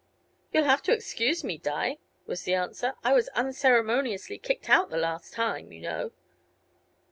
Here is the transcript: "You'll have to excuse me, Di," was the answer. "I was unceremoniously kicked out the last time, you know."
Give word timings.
"You'll 0.51 0.63
have 0.63 0.81
to 0.85 0.91
excuse 0.91 1.43
me, 1.43 1.59
Di," 1.59 1.99
was 2.25 2.41
the 2.41 2.55
answer. 2.55 2.95
"I 3.03 3.13
was 3.13 3.27
unceremoniously 3.35 4.39
kicked 4.39 4.67
out 4.67 4.89
the 4.89 4.97
last 4.97 5.31
time, 5.31 5.71
you 5.71 5.81
know." 5.81 6.11